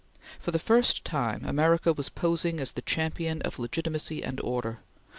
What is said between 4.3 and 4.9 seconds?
order.